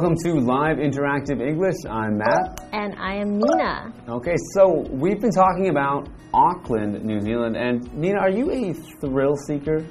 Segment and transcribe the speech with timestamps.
[0.00, 1.74] Welcome to Live Interactive English.
[1.90, 2.68] I'm Matt.
[2.72, 3.92] And I am Nina.
[4.08, 7.56] Okay, so we've been talking about Auckland, New Zealand.
[7.56, 9.84] And Nina, are you a thrill seeker?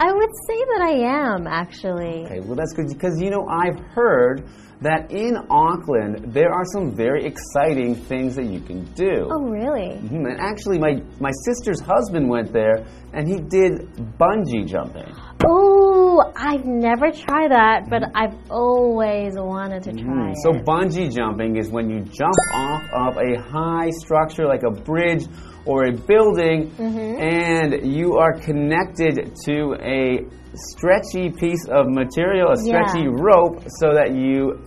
[0.00, 2.24] I would say that I am, actually.
[2.24, 4.48] Okay, well, that's good because, you know, I've heard
[4.80, 9.28] that in Auckland there are some very exciting things that you can do.
[9.30, 9.90] Oh, really?
[10.02, 15.14] Mhm, And actually, my, my sister's husband went there and he did bungee jumping.
[15.46, 15.89] Oh,
[16.36, 20.36] I've never tried that, but I've always wanted to try Mm, it.
[20.42, 25.24] So bungee jumping is when you jump off of a high structure like a bridge
[25.66, 27.20] or a building Mm-hmm.
[27.20, 29.14] and you are connected
[29.46, 32.84] to a stretchy piece of material, a Yeah.
[32.86, 34.58] stretchy rope so that you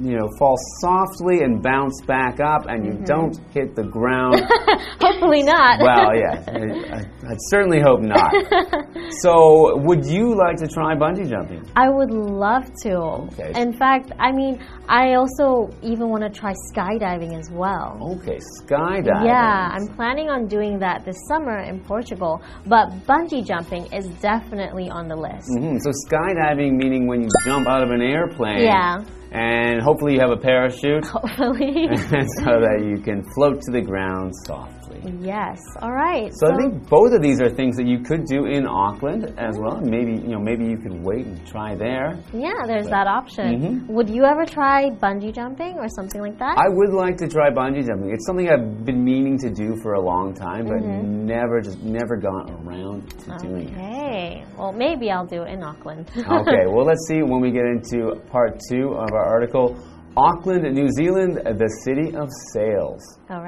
[0.00, 3.04] you know fall softly and bounce back up and you Mm-hmm.
[3.04, 4.40] don't hit the ground.
[5.00, 5.80] Hopefully not.
[5.80, 6.42] well, yeah.
[6.48, 8.32] I, I, I certainly hope not.
[9.22, 11.62] so, would you like to try bungee jumping?
[11.76, 12.94] I would love to.
[13.32, 13.52] Okay.
[13.60, 17.98] In fact, I mean, I also even want to try skydiving as well.
[18.20, 19.24] Okay, skydiving.
[19.26, 24.88] Yeah, I'm planning on doing that this summer in Portugal, but bungee jumping is definitely
[24.90, 25.48] on the list.
[25.58, 28.62] hmm So skydiving meaning when you jump out of an airplane.
[28.62, 28.98] Yeah.
[29.36, 31.88] And hopefully you have a parachute Hopefully.
[31.96, 34.85] so that you can float to the ground softly.
[35.20, 35.58] Yes.
[35.82, 36.30] All right.
[36.34, 39.56] So I think both of these are things that you could do in Auckland as
[39.58, 39.80] well.
[39.80, 42.18] Maybe you know maybe you could wait and try there.
[42.32, 43.46] Yeah, there's that option.
[43.86, 43.86] Mhm.
[43.88, 46.58] Would you ever try bungee jumping or something like that?
[46.58, 48.10] I would like to try bungee jumping.
[48.12, 51.26] It's something I've been meaning to do for a long time, but Mm-hmm.
[51.26, 53.76] never just never got around to doing it.
[53.76, 54.44] okay.
[54.58, 56.10] Well, maybe I'll do it in Auckland.
[56.16, 59.76] okay, well, let's see when we get into part two of our article
[60.18, 63.02] Auckland, New Zealand, the city of sails.
[63.28, 63.45] All right.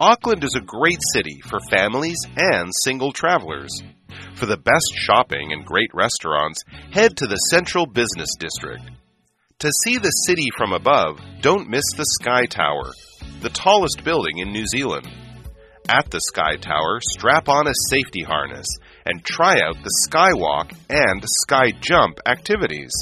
[0.00, 3.82] Auckland is a great city for families and single travelers.
[4.36, 6.62] For the best shopping and great restaurants,
[6.92, 8.82] head to the Central Business District.
[9.58, 12.92] To see the city from above, don't miss the Sky Tower,
[13.42, 15.08] the tallest building in New Zealand.
[15.90, 18.68] At the Sky Tower, strap on a safety harness
[19.04, 22.92] and try out the Skywalk and Sky Jump activities.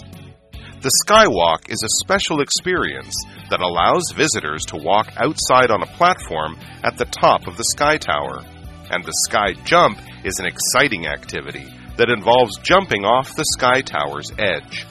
[0.86, 3.12] The Skywalk is a special experience
[3.50, 7.96] that allows visitors to walk outside on a platform at the top of the Sky
[7.96, 8.44] Tower.
[8.92, 11.66] And the Sky Jump is an exciting activity
[11.96, 14.86] that involves jumping off the Sky Tower's edge.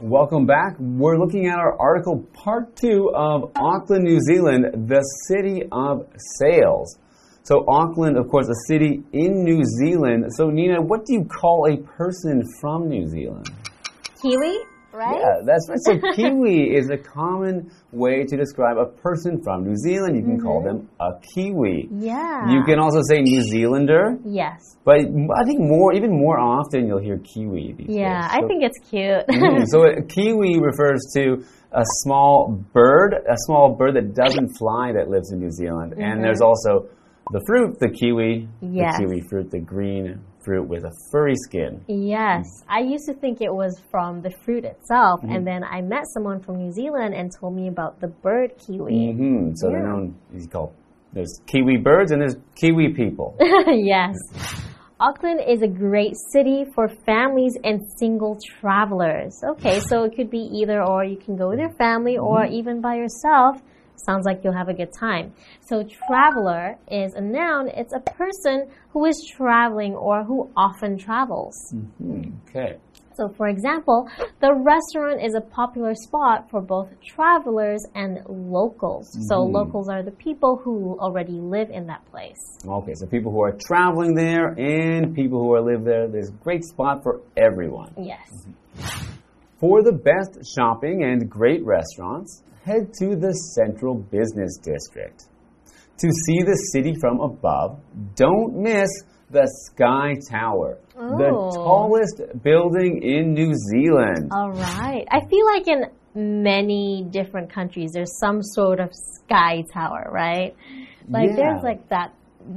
[0.00, 0.76] Welcome back.
[0.78, 6.96] We're looking at our article part two of Auckland, New Zealand, the city of sails.
[7.42, 10.26] So, Auckland, of course, a city in New Zealand.
[10.36, 13.48] So, Nina, what do you call a person from New Zealand?
[14.22, 14.58] Kiwi,
[14.92, 15.16] right?
[15.18, 15.78] Yeah, that's right.
[15.80, 20.16] So, Kiwi is a common way to describe a person from New Zealand.
[20.16, 21.88] You can call them a Kiwi.
[21.90, 22.50] Yeah.
[22.50, 24.76] You can also say New Zealander, Yes.
[24.84, 28.30] but I think more, even more often, you'll hear Kiwi these Yeah, days.
[28.32, 29.26] I So- think it's cute.
[29.28, 31.42] Mm, so a kiwi refers to
[31.72, 35.94] a small bird, a small bird that doesn't fly that lives in New Zealand.
[35.96, 36.88] And there's also
[37.32, 38.96] the fruit, the kiwi, Yes.
[38.98, 41.82] the kiwi fruit, the green fruit with a furry skin.
[41.86, 45.32] Yes, I used to think it was from the fruit itself, Mm-hmm.
[45.34, 48.92] and then I met someone from New Zealand and told me about the bird kiwi.
[48.92, 50.72] Mm hmm So they're known, he's called,
[51.12, 53.36] there's kiwi birds and there's kiwi people.
[53.40, 54.16] yes.
[55.00, 59.40] Auckland is a great city for families and single travelers.
[59.52, 61.04] Okay, so it could be either or.
[61.04, 63.56] You can go with your family or even by yourself.
[64.04, 65.32] Sounds like you'll have a good time.
[65.60, 71.54] So, traveler is a noun, it's a person who is traveling or who often travels.
[71.98, 72.78] Hmm, okay.
[73.20, 74.08] So, for example,
[74.40, 79.10] the restaurant is a popular spot for both travelers and locals.
[79.28, 82.38] So, locals are the people who already live in that place.
[82.66, 86.42] Okay, so people who are traveling there and people who are live there, there's a
[86.44, 87.92] great spot for everyone.
[87.98, 88.46] Yes.
[89.58, 95.24] For the best shopping and great restaurants, head to the Central Business District.
[95.98, 97.78] To see the city from above,
[98.14, 98.88] don't miss
[99.30, 101.50] the Sky Tower, the Oh.
[101.54, 104.30] tallest building in New Zealand.
[104.32, 105.04] All right.
[105.10, 105.84] I feel like in
[106.42, 110.54] many different countries, there's some sort of sky tower, right?
[111.08, 111.36] Like Yeah.
[111.36, 112.12] there's like that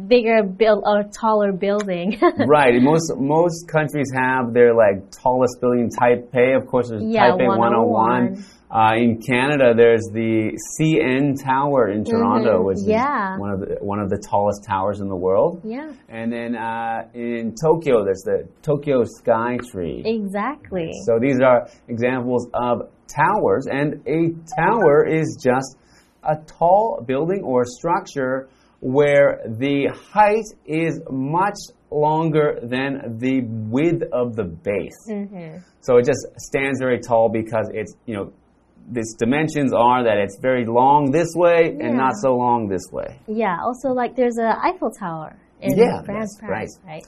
[0.08, 2.18] bigger build or taller building.
[2.48, 6.56] right, most most countries have their like tallest building Taipei.
[6.60, 7.60] Of course, there's Yeah, Taipei 101.
[7.60, 8.46] 101.
[8.74, 12.66] Uh, in Canada, there's the CN Tower in Toronto, Mhm.
[12.66, 13.36] which Yeah.
[13.36, 15.62] is one of the one of the tallest towers in the world.
[15.64, 20.02] Yeah, And then uh, in Tokyo, there's the Tokyo Sky Tree.
[20.04, 20.90] exactly.
[21.06, 25.78] So these are examples of towers, and a tower is just
[26.24, 28.48] a tall building or structure
[28.80, 31.60] where the height is much
[31.92, 34.98] longer than the width of the base.
[35.12, 35.58] Mm-hmm.
[35.82, 38.32] So it just stands very tall because it's, you know,
[38.94, 43.20] its dimensions are that it's very long this way and not so long this way.
[43.28, 47.04] Yeah, also like there's a Eiffel Tower in Yeah, France, Paris, right?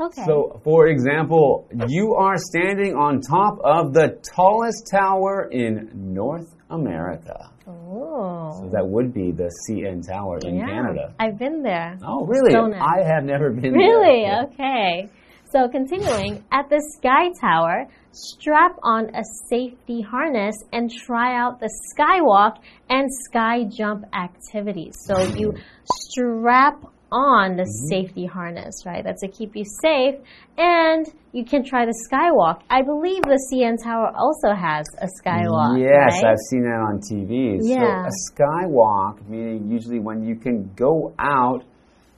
[0.00, 0.24] Okay.
[0.26, 7.50] So, for example, you are standing on top of the tallest tower in North America.
[7.68, 8.50] oh.
[8.62, 10.66] So that would be the CN Tower in yeah.
[10.66, 11.14] Canada.
[11.20, 11.98] I've been there.
[12.06, 12.54] Oh, really?
[12.54, 14.22] I have never been Really?
[14.24, 14.48] there.
[14.48, 14.52] Really?
[14.54, 15.10] Okay.
[15.52, 21.68] So continuing, at the Sky Tower, strap on a safety harness and try out the
[21.92, 22.56] skywalk
[22.88, 24.94] and sky jump activities.
[25.06, 25.52] So you
[25.84, 26.82] strap
[27.12, 27.88] on the Mm-hmm.
[27.90, 29.04] safety harness, right?
[29.04, 30.14] That's to keep you safe.
[30.56, 32.62] And you can try the skywalk.
[32.70, 35.78] I believe the CN Tower also has a skywalk.
[35.78, 36.30] Yes, right?
[36.30, 37.58] I've seen that on TV.
[37.60, 38.08] Yeah.
[38.08, 41.64] So a skywalk, meaning usually when you can go out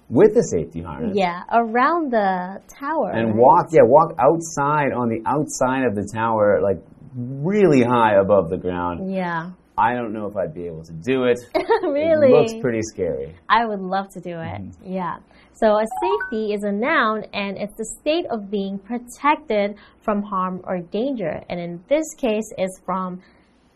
[0.08, 3.10] with the safety harness Yeah, around the tower.
[3.10, 3.36] and right?
[3.36, 6.78] walk, yeah, walk outside on the outside of the tower, like
[7.16, 9.12] really high above the ground.
[9.12, 9.50] Yeah.
[9.76, 11.38] I don't know if I'd be able to do it.
[11.82, 12.28] really?
[12.28, 13.34] It looks pretty scary.
[13.48, 14.62] I would love to do it.
[14.62, 14.92] Mm-hmm.
[14.92, 15.16] Yeah.
[15.54, 20.60] So a safety is a noun and it's the state of being protected from harm
[20.64, 21.42] or danger.
[21.48, 23.20] And in this case, it's from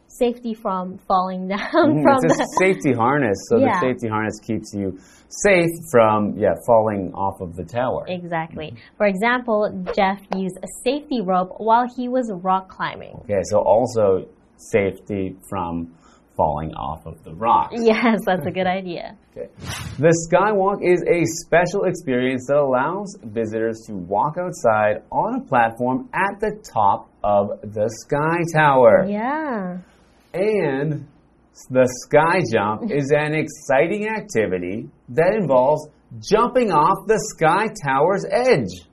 [0.09, 3.79] safety from falling down Mhm, from it's a the safety harness, so Yeah.
[3.81, 8.05] the safety harness keeps you safe from yeah falling off of the tower.
[8.09, 8.75] Exactly.
[8.97, 13.15] For example, Jeff used a safety rope while he was rock climbing.
[13.25, 14.27] Okay, so also
[14.57, 15.95] safety from
[16.37, 17.71] falling off of the rock.
[17.77, 19.17] Yes, that's a good idea.
[19.37, 19.49] Okay.
[20.01, 26.09] The skywalk is a special experience that allows visitors to walk outside on a platform
[26.13, 29.07] at the top of the sky tower.
[29.09, 29.79] Yeah.
[30.33, 31.07] And
[31.71, 35.89] the sky jump is an exciting activity that involves
[36.21, 38.87] jumping off the sky tower's edge.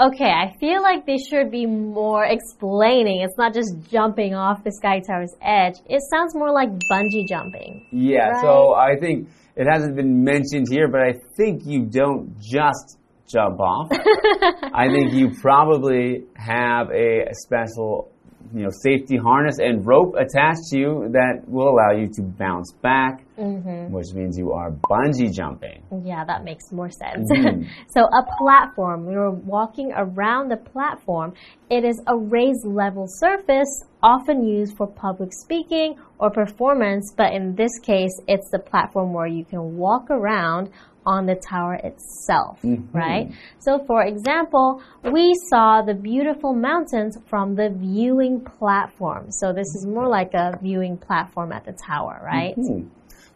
[0.00, 3.20] Okay, I feel like they should be more explaining.
[3.20, 5.74] It's not just jumping off the sky tower's edge.
[5.88, 7.86] It sounds more like bungee jumping.
[7.92, 12.98] Yeah, so I think it hasn't been mentioned here, but I think you don't just
[13.28, 13.90] jump off.
[14.74, 18.10] I think you probably have a special,
[18.54, 22.72] you know, safety harness and rope attached to you that will allow you to bounce
[22.82, 25.82] back, which means you are bungee jumping.
[26.04, 27.30] Yeah, that makes more sense.
[27.32, 27.66] Mhm.
[27.88, 31.34] so, a platform, you're walking around the platform.
[31.70, 37.54] It is a raised level surface, often used for public speaking or performance, but in
[37.54, 40.70] this case, it's the platform where you can walk around
[41.06, 42.58] on the tower itself,
[42.92, 43.30] right?
[43.58, 44.82] So, for example,
[45.12, 49.30] we saw the beautiful mountains from the viewing platform.
[49.30, 52.54] So, this is more like a viewing platform at the tower, right?
[52.54, 52.88] Hmm.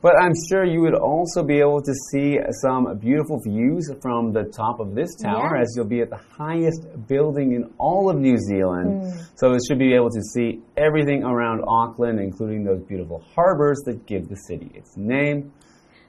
[0.02, 4.44] But I'm sure you would also be able to see some beautiful views from the
[4.44, 5.62] top of this tower Yeah.
[5.62, 9.02] as you'll be at the highest building in all of New Zealand.
[9.02, 9.18] Hmm.
[9.34, 14.06] So you should be able to see everything around Auckland, including those beautiful harbors that
[14.06, 15.50] give the city its name,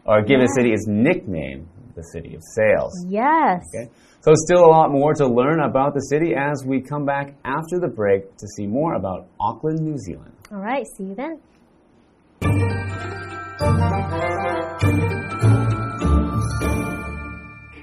[0.07, 2.93] or give the city its nickname, the City of sails.
[3.07, 3.61] Yes.
[3.75, 3.91] Okay?
[4.21, 7.79] So still a lot more to learn about the city as we come back after
[7.79, 10.33] the break to see more about Auckland, New Zealand.
[10.51, 11.39] All right, see you then.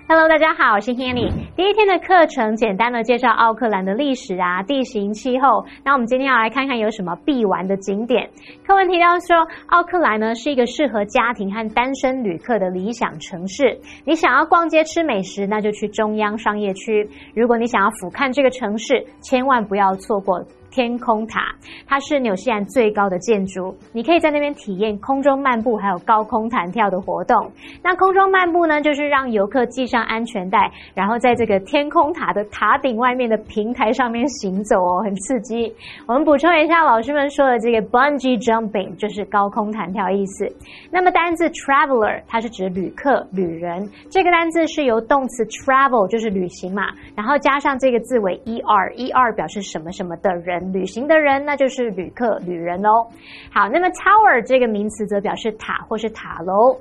[0.07, 1.33] Hello，大家好，我是 Hanny。
[1.57, 5.65] 第一天的课程简单的介绍奥克兰的历史啊、地形、气候。
[5.83, 8.29] 那我们今天要来看看有什么必玩的景点。
[8.67, 9.35] 课文提到说，
[9.69, 13.81] 奥克兰呢是一个适合家庭和单身旅客的理想城市。
[14.05, 17.09] 你想要逛街吃美食，那就去中央商业区。
[17.35, 20.45] 如果你想要俯瞰这个城市，千万不要错过。
[20.75, 21.55] 天空塔，
[21.87, 27.49] 它是纽西兰最高的建筑，你可以在那边体验空中漫步，还有高空弹跳的活动。
[27.81, 35.73] 那空中漫步呢，就是让游客系上安全带，然后在这个天空塔的塔顶外面的平台上面行走哦，很刺激。
[36.09, 40.49] 我们补充一下老师们说的这个 bungee jumping，就是高空弹跳意思。
[40.91, 43.89] 那么单字 traveler，它是指旅客、旅人。
[44.11, 46.83] 这个单字是由动词 travel，就是旅行嘛，
[47.15, 50.64] 然后加上这个字尾 er，er 表示什么什么的人。
[50.73, 53.07] 旅行的人，那就是旅客、旅人哦。
[53.53, 56.77] 好，那么 tower 这个名词则表示塔或是塔楼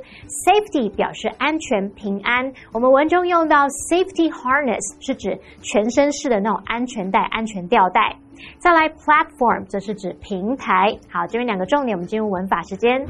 [0.46, 2.52] ，safety 表示安全、平安。
[2.72, 8.16] 我们文中用到 safety harness 是指全身式的那种安全带、安全吊带。
[8.58, 10.96] 再来，platform 则是指平台。
[11.10, 13.06] 好，这边两个重点，我们进入文法时间。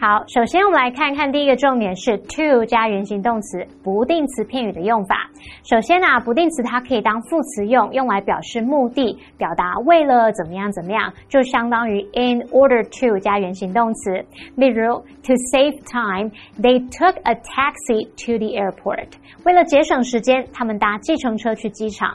[0.00, 5.28] 好，首先我们来看看第一个重点是 to 加原形动词不定词片语的用法。
[5.64, 14.24] 首先啊，不定词它可以当副词用，用来表示目的，表达为了怎么样怎么样，就相当于 in order to 加原形动词。
[14.54, 19.08] 例如，to save time，they took a taxi to the airport。
[19.44, 22.14] 为了节省时间，他们搭计程车去机场。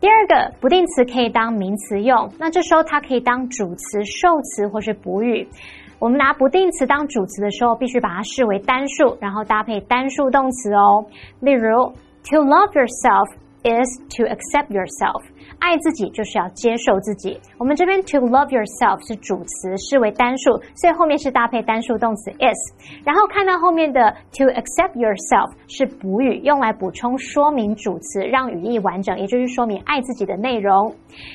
[0.00, 5.48] 第二个不定词可以当名词用，那这时候它可以当主词、受词或是补语。
[5.98, 11.04] 我们拿不定词当主词的时候，必须把它视为单数，然后搭配单数动词哦。
[11.40, 11.92] 例如
[12.24, 13.28] ，to love yourself
[13.64, 15.22] is to accept yourself。
[15.58, 17.38] 爱自己就是要接受自己。
[17.58, 22.58] 我们这边 to love yourself 是主词，视为单数，所以后面是搭配单数动词 is。
[23.04, 30.94] 然后看到后面的 to accept yourself 是补语，用来补充说明主词，让语义完整，也就是说明爱自己的内容。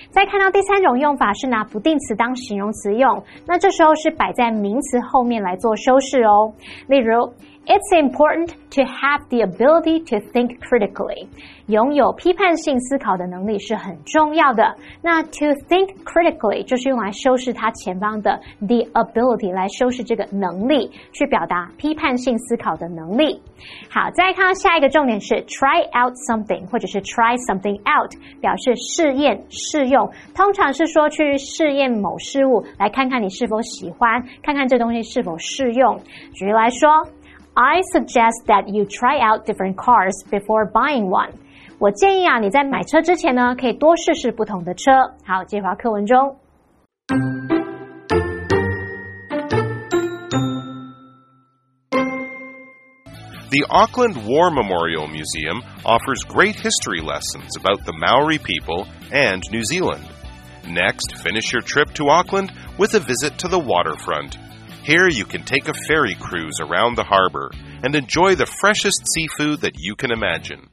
[0.09, 6.53] 再看到第三种用法是拿不定词当形容词用，那这时候是摆在名词后面来做修饰哦。
[6.87, 7.31] 例如。
[7.65, 11.27] It's important to have the ability to think critically.
[11.67, 14.75] 拥有批判性思考的能力是很重要的。
[15.01, 23.41] 那 to think critically 就是用来修饰它前方的 the ability 来修饰这个能力，去表达批判性思考的能力。
[23.89, 35.97] 好，再看到下一个重点是 try out something 或者是 try something out，表示试验、试用，通常是说去试验某事物，来看看你是否喜欢，看看这东西是否适用。
[36.33, 36.89] 举例来说。
[37.54, 41.32] I suggest that you try out different cars before buying one。
[41.78, 44.90] 我建议啊，你在买车之前呢，可以多试试不同的车。
[45.24, 46.36] 好，接回课文中。
[53.50, 60.04] The Auckland War Memorial Museum offers great history lessons about the Maori people and New Zealand.
[60.68, 64.36] Next, finish your trip to Auckland with a visit to the waterfront.
[64.83, 67.51] Here you can take a ferry cruise around the harbor
[67.83, 70.69] and enjoy the freshest seafood that you can imagine.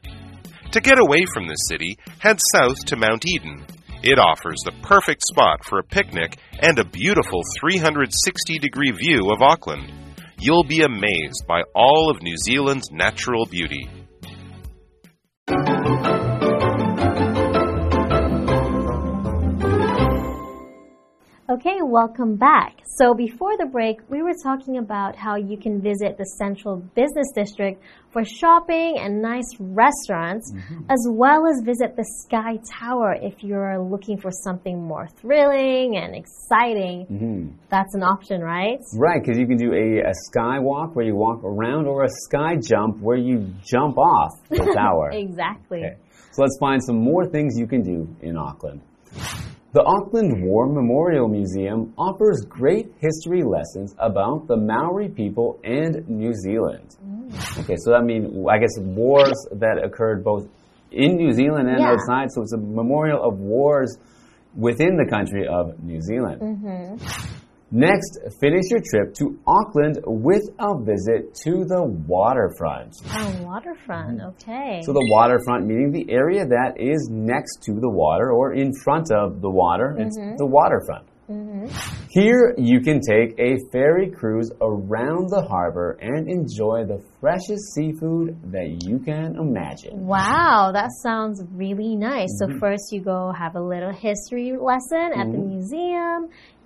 [0.73, 3.65] To get away from the city, head south to Mount Eden.
[4.03, 9.43] It offers the perfect spot for a picnic and a beautiful 360 degree view of
[9.43, 9.93] Auckland.
[10.41, 13.89] You'll be amazed by all of New Zealand's natural beauty.
[21.51, 22.79] Okay, welcome back.
[22.97, 27.27] So before the break, we were talking about how you can visit the Central Business
[27.35, 30.85] District for shopping and nice restaurants, mm -hmm.
[30.95, 36.11] as well as visit the Sky Tower if you're looking for something more thrilling and
[36.23, 36.97] exciting.
[37.09, 37.41] Mm -hmm.
[37.75, 38.81] That's an option, right?
[39.07, 42.13] Right, because you can do a, a sky walk where you walk around or a
[42.27, 43.37] sky jump where you
[43.73, 45.07] jump off the tower.
[45.27, 45.83] exactly.
[45.85, 45.97] Okay.
[46.35, 48.81] So let's find some more things you can do in Auckland.
[49.73, 56.35] The Auckland War Memorial Museum offers great history lessons about the Maori people and New
[56.35, 56.97] Zealand.
[57.07, 57.61] Mm.
[57.63, 60.49] Okay, so I mean, I guess wars that occurred both
[60.91, 61.93] in New Zealand and yeah.
[61.93, 63.97] outside, so it's a memorial of wars
[64.57, 66.43] within the country of New Zealand.
[66.43, 67.30] Mm -hmm.
[67.73, 72.97] Next, finish your trip to Auckland with a visit to the waterfront.
[73.07, 74.51] Oh, waterfront, mm-hmm.
[74.51, 74.83] okay.
[74.83, 79.13] So, the waterfront meaning the area that is next to the water or in front
[79.13, 79.91] of the water.
[79.91, 80.07] Mm -hmm.
[80.07, 80.37] It's mm-hmm.
[80.37, 81.10] the waterfront.
[81.61, 82.01] Mm -hmm.
[82.21, 88.27] Here, you can take a ferry cruise around the harbor and enjoy the freshest seafood
[88.57, 89.93] that you can imagine.
[90.17, 92.33] Wow, that sounds really nice.
[92.33, 92.41] Mm -hmm.
[92.41, 92.65] So, mm-hmm.
[92.65, 96.21] first, you go have a little history lesson at the museum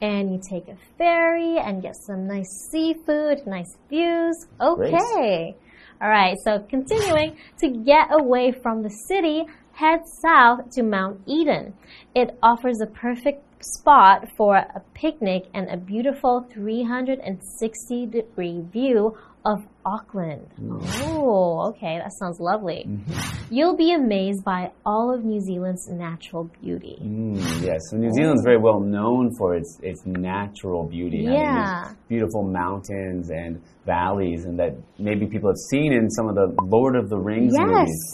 [0.08, 4.36] and you take a ferry and get some nice seafood, nice views.
[4.60, 4.90] Okay.
[4.90, 5.54] Great.
[6.00, 11.72] All right, so continuing to get away from the city, head south to Mount Eden.
[12.14, 19.58] It offers a perfect spot for a picnic and a beautiful 360 degree view of
[19.84, 20.46] Auckland.
[21.02, 22.84] Oh, okay, that sounds lovely.
[22.86, 23.34] Mm -hmm.
[23.50, 26.96] You'll be amazed by all of New Zealand's natural beauty.
[27.02, 27.36] Mm,
[27.68, 31.22] yes, so New Zealand's very well known for its its natural beauty.
[31.24, 33.52] Yeah, beautiful mountains and
[33.84, 37.52] valleys, and that maybe people have seen in some of the Lord of the Rings
[37.52, 37.66] yes.
[37.66, 38.04] movies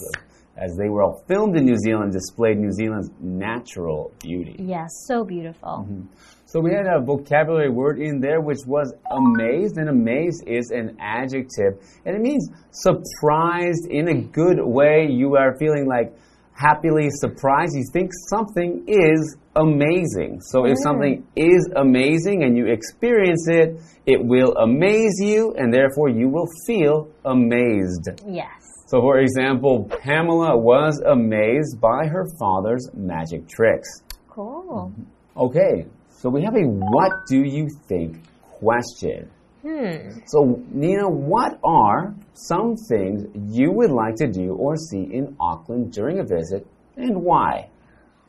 [0.57, 4.55] as they were all filmed in New Zealand, displayed New Zealand's natural beauty.
[4.59, 5.85] Yes, so beautiful.
[5.87, 6.31] Mm -hmm.
[6.51, 10.87] So we had a vocabulary word in there which was amazed, and amazed is an
[10.99, 11.73] adjective,
[12.05, 15.07] and it means surprised in a good way.
[15.21, 16.09] You are feeling like
[16.53, 17.71] happily surprised.
[17.75, 20.41] You think something is amazing.
[20.51, 26.09] So if something is amazing and you experience it, it will amaze you, and therefore
[26.09, 28.05] you will feel amazed.
[28.27, 28.60] Yes.
[28.91, 33.87] So, for example, Pamela was amazed by her father's magic tricks.
[34.27, 34.91] Cool.
[35.37, 39.31] Okay, so we have a what do you think question.
[39.61, 40.19] Hmm.
[40.27, 45.93] So, Nina, what are some things you would like to do or see in Auckland
[45.93, 46.67] during a visit
[46.97, 47.69] and why?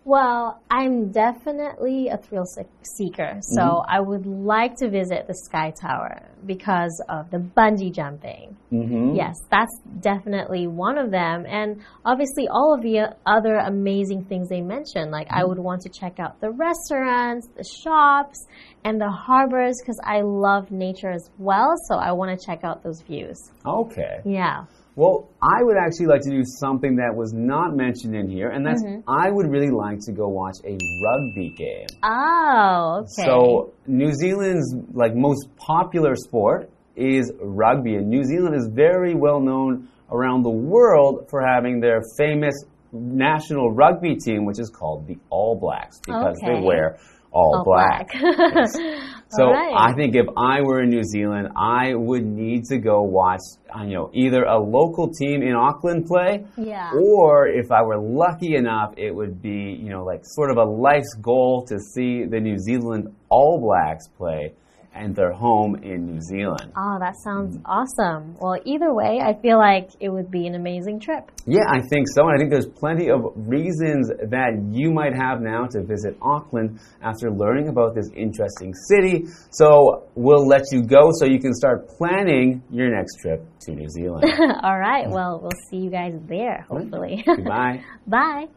[0.04, 2.44] Well, I'm definitely a thrill
[2.82, 3.90] seeker, so mm-hmm.
[3.90, 8.56] I would like to visit the Sky Tower because of the bungee jumping.
[8.72, 9.14] Mm-hmm.
[9.14, 11.46] Yes, that's definitely one of them.
[11.46, 15.12] And obviously, all of the uh, other amazing things they mentioned.
[15.12, 15.50] Like, I mm-hmm.
[15.50, 18.44] would want to check out the restaurants, the shops,
[18.84, 21.74] and the harbors because I love nature as well.
[21.88, 23.38] So, I want to check out those views.
[23.64, 24.20] Okay.
[24.24, 24.64] Yeah.
[24.94, 28.64] Well, I would actually like to do something that was not mentioned in here, and
[28.64, 29.08] that's mm-hmm.
[29.08, 30.72] I would really like to go watch a
[31.04, 31.86] rugby game.
[32.02, 33.24] Oh, okay.
[33.24, 39.40] So, New Zealand's like most popular sport is rugby, and New Zealand is very well
[39.40, 42.54] known around the world for having their famous
[42.92, 46.56] national rugby team, which is called the All Blacks because Okay.
[46.56, 46.98] they wear
[47.32, 48.10] all, All black.
[48.12, 48.68] black.
[49.36, 49.74] So right.
[49.76, 53.40] I think if I were in New Zealand, I would need to go watch,
[53.80, 56.90] you know, either a local team in Auckland play, Yeah.
[56.94, 60.64] or if I were lucky enough, it would be, you know, like sort of a
[60.64, 64.52] life's goal to see the New Zealand All Blacks play,
[64.94, 66.72] and they're home in New Zealand.
[66.76, 67.62] Oh, that sounds mm.
[67.64, 68.36] awesome.
[68.40, 71.30] Well, either way, I feel like it would be an amazing trip.
[71.46, 72.28] Yeah, I think so.
[72.28, 76.78] And I think there's plenty of reasons that you might have now to visit Auckland
[77.02, 79.24] after learning about this interesting city.
[79.50, 83.88] So we'll let you go so you can start planning your next trip to New
[83.88, 84.24] Zealand.
[84.62, 85.06] All right.
[85.06, 85.12] Mm.
[85.12, 87.24] Well, we'll see you guys there, hopefully.
[87.26, 87.82] Goodbye.
[88.06, 88.48] Bye.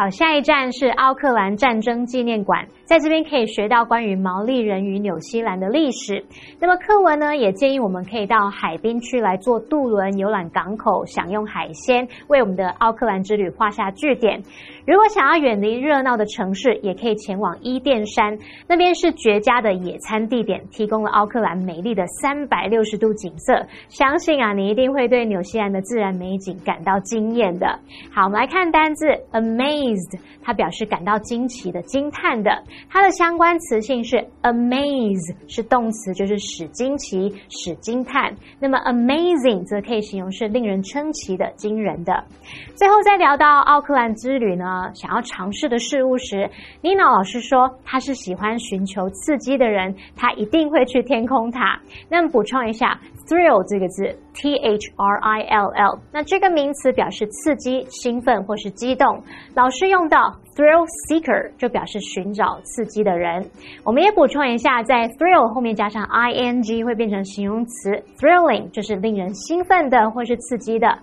[0.00, 6.24] 好，下一站是奥克兰战争纪念馆，在这边可以学到关于毛利人与纽西兰的历史。
[6.60, 14.40] 那么课文呢，也建议我们可以到海滨区来坐渡轮游览港口，享用海鲜，为我们的奥克兰之旅画下句点。
[14.88, 23.66] 如果想要远离热闹的城市，也可以前往伊甸山，那边是绝佳的野餐地点，提供了奥克兰美丽的三百六十度景色。
[23.90, 27.78] 相信啊，你一定会对纽西兰的自然美景感到惊艳的。
[28.10, 32.50] 好，我们来看单字 amazed，它表示感到惊奇的、惊叹的。
[32.88, 38.34] 它的相关词性是 amaze，是动词，就是使惊奇、使惊叹。
[38.58, 42.24] 那么 amazing 则可以形容是令人称奇的、惊人的。
[42.74, 46.48] 最后再聊到奥克兰之旅呢，想要尝试的事物时
[46.82, 51.80] ，，Nina 老师说她是喜欢寻求刺激的人，她一定会去天空塔。
[52.08, 59.22] 那么补充一下，thrill 这个字，t h r i l l，那这个名词表示刺激、兴奋或是激动。
[59.54, 63.44] 老师用到 thrill seeker 就表示寻找刺激的人。
[63.84, 70.98] 我们也补充一下，在 thrill 后面加上 i n g 会变成形容词 thrilling，就是令人兴奋的或是刺激的。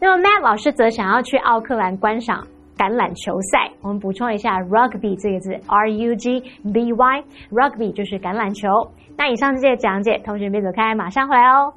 [0.00, 2.46] 那么 Matt 老师则想要去奥克兰观赏。
[2.77, 6.39] 橄榄球赛，我们补充一下 rugby 这个字，r u g
[6.73, 8.91] b y，rugby 就是橄榄球。
[9.15, 11.73] 那以上这些讲解，同学别走开，马上回来哦。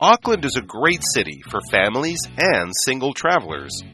[0.00, 3.84] Auckland is a great city for families and single travelers.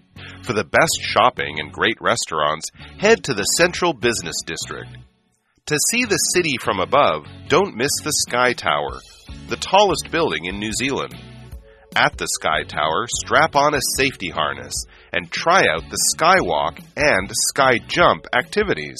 [0.44, 2.68] For the best shopping and great restaurants,
[3.00, 4.88] head to the Central Business District.
[5.69, 8.97] To see the city from above, don't miss the Sky Tower,
[9.49, 11.13] the tallest building in New Zealand.
[11.95, 14.73] At the Sky Tower, strap on a safety harness
[15.13, 18.97] and try out the Skywalk and Sky Jump activities.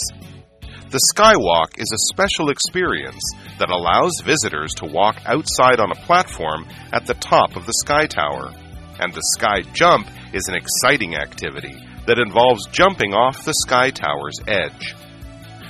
[0.92, 3.24] The Skywalk is a special experience
[3.58, 8.06] that allows visitors to walk outside on a platform at the top of the Sky
[8.06, 8.54] Tower.
[9.00, 14.38] And the Sky Jump is an exciting activity that involves jumping off the Sky Tower's
[14.48, 14.94] edge.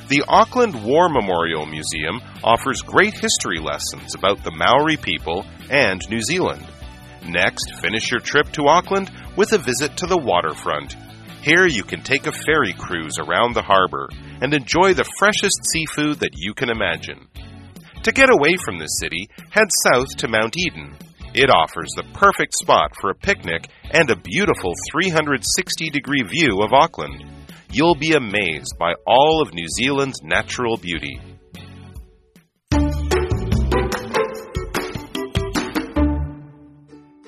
[0.10, 6.19] The Auckland War Memorial Museum offers great history lessons about the Maori people and New
[6.22, 6.65] Zealand.
[7.28, 10.95] Next, finish your trip to Auckland with a visit to the waterfront.
[11.43, 14.10] Here you can take a ferry cruise around the harbor
[14.41, 17.28] and enjoy the freshest seafood that you can imagine.
[18.02, 20.98] To get away from the city, head south to Mount Eden.
[21.36, 26.74] It offers the perfect spot for a picnic and a beautiful 360 degree view of
[26.74, 27.38] Auckland.
[27.71, 31.21] You'll be amazed by all of New Zealand's natural beauty.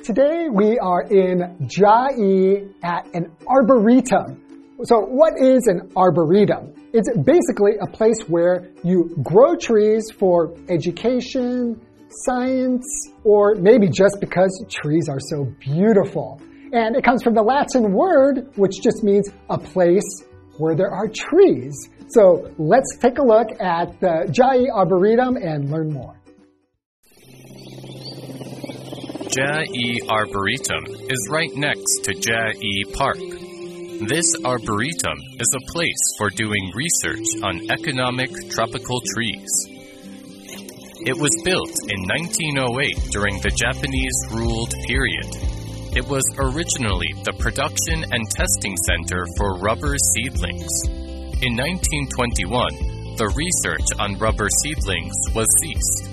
[0.04, 4.42] Today we are in Jiayi at an arboretum.
[4.84, 6.74] So what is an arboretum?
[6.92, 11.80] It's basically a place where you grow trees for education,
[12.26, 16.42] science, or maybe just because trees are so beautiful.
[16.74, 20.24] And it comes from the Latin word, which just means a place
[20.62, 21.90] where there are trees.
[22.10, 26.16] So let's take a look at the Jiayi Arboretum and learn more.
[29.34, 33.18] Jiayi Arboretum is right next to Jiayi Park.
[34.08, 39.50] This arboretum is a place for doing research on economic tropical trees.
[41.06, 45.51] It was built in 1908 during the Japanese ruled period.
[45.94, 50.72] It was originally the production and testing center for rubber seedlings.
[51.44, 56.08] In 1921, the research on rubber seedlings was ceased.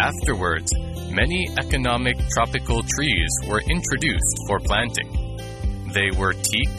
[0.00, 0.74] Afterwards,
[1.06, 5.38] many economic tropical trees were introduced for planting.
[5.94, 6.74] They were teak,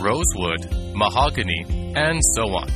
[0.00, 2.72] rosewood, mahogany, and so on.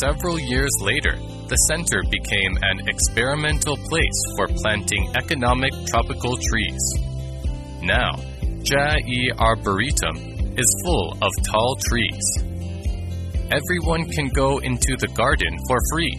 [0.00, 1.20] Several years later,
[1.52, 7.11] the center became an experimental place for planting economic tropical trees.
[7.82, 8.12] Now,
[8.62, 10.16] Jiayi Arboretum
[10.56, 12.26] is full of tall trees.
[13.50, 16.14] Everyone can go into the garden for free.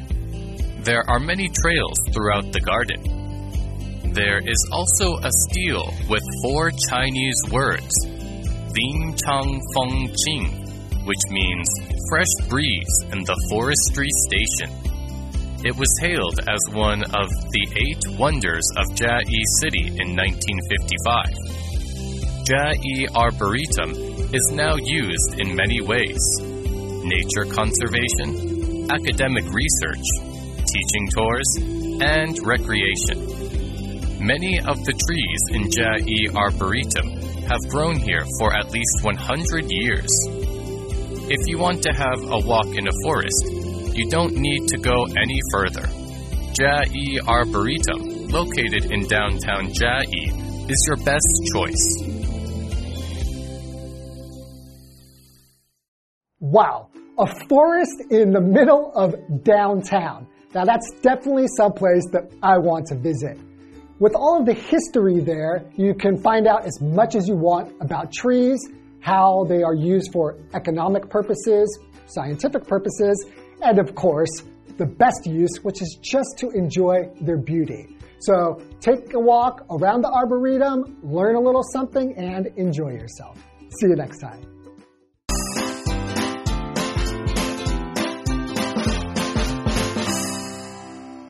[0.84, 4.12] There are many trails throughout the garden.
[4.12, 11.68] There is also a stele with four Chinese words, Lin Chang Feng Qing, which means
[12.10, 14.93] fresh breeze in the forestry station.
[15.66, 21.64] It was hailed as one of the eight wonders of Jiayi City in 1955.
[22.44, 23.96] Jiayi Arboretum
[24.36, 26.20] is now used in many ways
[27.08, 30.04] nature conservation, academic research,
[30.68, 31.48] teaching tours,
[32.04, 33.24] and recreation.
[34.20, 37.08] Many of the trees in Jiayi Arboretum
[37.48, 40.12] have grown here for at least 100 years.
[41.32, 43.63] If you want to have a walk in a forest,
[43.96, 45.88] you don't need to go any further.
[46.54, 52.14] Jiayi Arboretum, located in downtown Jiayi, is your best choice.
[56.40, 60.28] Wow, a forest in the middle of downtown.
[60.54, 63.38] Now that's definitely someplace that I want to visit.
[64.00, 67.74] With all of the history there, you can find out as much as you want
[67.82, 68.60] about trees,
[69.00, 73.26] how they are used for economic purposes, scientific purposes,
[73.64, 74.30] and of course,
[74.78, 77.98] the best use, which is just to enjoy their beauty.
[78.22, 83.38] So take a walk around the Arboretum, learn a little something, and enjoy yourself.
[83.80, 84.53] See you next time.